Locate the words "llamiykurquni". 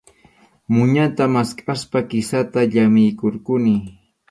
2.71-3.73